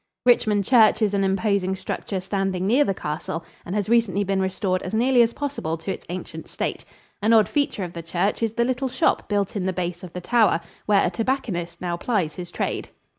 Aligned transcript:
Richmond 0.25 0.65
Church 0.65 1.03
is 1.03 1.13
an 1.13 1.23
imposing 1.23 1.75
structure 1.75 2.19
standing 2.19 2.65
near 2.65 2.83
the 2.83 2.91
castle 2.95 3.45
and 3.63 3.75
has 3.75 3.87
recently 3.87 4.23
been 4.23 4.41
restored 4.41 4.81
as 4.81 4.95
nearly 4.95 5.21
as 5.21 5.31
possible 5.33 5.77
to 5.77 5.93
its 5.93 6.07
ancient 6.09 6.47
state. 6.47 6.83
An 7.21 7.33
odd 7.33 7.47
feature 7.47 7.83
of 7.83 7.93
the 7.93 8.01
church 8.01 8.41
is 8.41 8.55
the 8.55 8.65
little 8.65 8.89
shop 8.89 9.29
built 9.29 9.55
in 9.55 9.67
the 9.67 9.73
base 9.73 10.03
of 10.03 10.13
the 10.13 10.19
tower, 10.21 10.59
where 10.87 11.05
a 11.05 11.11
tobacconist 11.11 11.81
now 11.81 11.97
plies 11.97 12.33
his 12.33 12.49
trade. 12.49 12.89